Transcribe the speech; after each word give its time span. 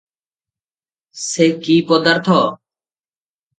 ସେ 1.25 1.47
କି 1.67 1.77
ପଦାର୍ଥ? 1.93 2.41